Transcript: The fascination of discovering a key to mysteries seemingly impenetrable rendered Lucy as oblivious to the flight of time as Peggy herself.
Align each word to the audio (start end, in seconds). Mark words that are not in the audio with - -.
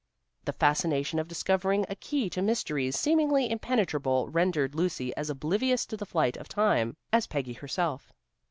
The 0.45 0.53
fascination 0.53 1.19
of 1.19 1.27
discovering 1.27 1.85
a 1.87 1.95
key 1.95 2.27
to 2.31 2.41
mysteries 2.41 2.95
seemingly 2.97 3.47
impenetrable 3.51 4.27
rendered 4.29 4.73
Lucy 4.73 5.15
as 5.15 5.29
oblivious 5.29 5.85
to 5.85 5.95
the 5.95 6.07
flight 6.07 6.35
of 6.37 6.49
time 6.49 6.97
as 7.13 7.27
Peggy 7.27 7.53
herself. 7.53 8.11